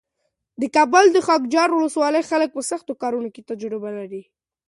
[0.61, 4.21] د کابل د خاکجبار ولسوالۍ خلک په سختو کارونو کې تجربه لري.